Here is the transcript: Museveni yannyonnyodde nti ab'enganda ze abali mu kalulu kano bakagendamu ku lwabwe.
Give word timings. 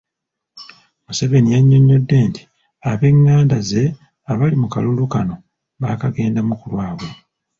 Museveni 1.07 1.49
yannyonnyodde 1.55 2.17
nti 2.29 2.41
ab'enganda 2.91 3.57
ze 3.69 3.83
abali 4.31 4.55
mu 4.61 4.67
kalulu 4.73 5.03
kano 5.13 5.35
bakagendamu 5.81 6.53
ku 6.59 6.67
lwabwe. 6.73 7.07